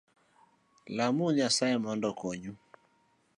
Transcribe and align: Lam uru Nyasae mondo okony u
Lam 0.95 1.15
uru 1.23 1.35
Nyasae 1.37 1.75
mondo 1.83 2.05
okony 2.13 2.43
u 2.51 2.53